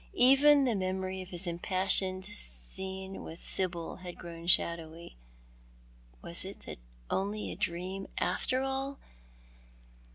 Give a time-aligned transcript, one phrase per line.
[0.15, 5.15] Even the memory of his impassioned scene with Sibyl had grown shadowy.
[6.23, 6.79] Was it
[7.11, 8.97] only a dream, after all